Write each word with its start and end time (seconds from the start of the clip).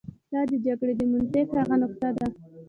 دا 0.31 0.41
د 0.49 0.53
جګړې 0.65 0.93
د 0.99 1.01
منطق 1.11 1.47
هغه 1.59 1.75
نقطه 1.83 2.09
ده. 2.17 2.25